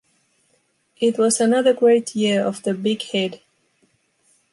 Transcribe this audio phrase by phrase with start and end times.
[0.97, 3.39] It was another great year of the “Big Head”.